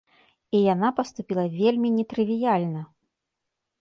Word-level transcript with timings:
І 0.55 0.61
яна 0.73 0.89
паступіла 0.99 1.43
вельмі 1.59 1.93
нетрывіяльна! 2.01 2.81